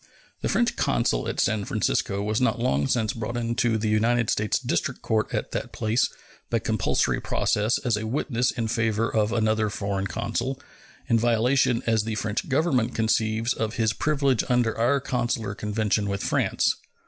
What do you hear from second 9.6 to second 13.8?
foreign consul, in violation, as the French Government conceives, of